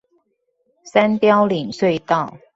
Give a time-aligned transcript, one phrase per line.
[0.83, 2.35] 三貂嶺隧道